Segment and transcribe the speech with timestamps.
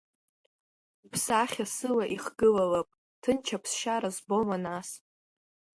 [1.11, 2.89] Бсахьа сыла ихгылалап,
[3.21, 4.89] ҭынч аԥсшьара збома, нас?